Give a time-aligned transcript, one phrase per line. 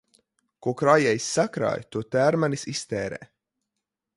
[0.65, 3.21] Ko krājējs sakrāj, to tērmanis iztērē.